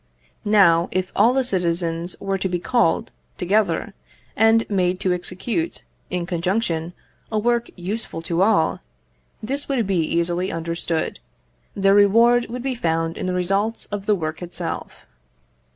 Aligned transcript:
Now, 0.49 0.89
if 0.91 1.11
all 1.15 1.31
the 1.31 1.43
citizens 1.43 2.15
were 2.19 2.39
to 2.39 2.49
be 2.49 2.57
called 2.57 3.11
together, 3.37 3.93
and 4.35 4.67
made 4.67 4.99
to 5.01 5.13
execute, 5.13 5.83
in 6.09 6.25
conjunction, 6.25 6.93
a 7.31 7.37
work 7.37 7.69
useful 7.75 8.23
to 8.23 8.41
all, 8.41 8.79
this 9.43 9.69
would 9.69 9.85
be 9.85 9.99
easily 9.99 10.51
understood; 10.51 11.19
their 11.75 11.93
reward 11.93 12.47
would 12.49 12.63
be 12.63 12.73
found 12.73 13.15
in 13.15 13.27
the 13.27 13.33
results 13.35 13.85
of 13.91 14.07
the 14.07 14.15
work 14.15 14.41
itself. 14.41 15.05